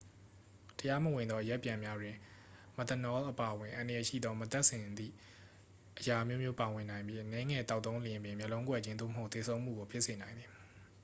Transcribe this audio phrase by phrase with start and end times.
[0.77, 2.15] တရားမဝင်သောအရက်ပြန်များတွင်
[2.77, 5.13] မက်သနောလ်အပါအဝင် အန္တရာယ်ရှိသော မသန့်စင်သည့်
[5.97, 10.49] အရာအမျိုးမျိုး ပါဝင်နိုင်ပြီး အနည်းငယ်သောက်သုံးလျှင်ပင် မျက်လုံးကွယ်ခြင်း သို့မဟုတ် သေဆုံးမှုကို ဖြစ်စေနိုင်သည်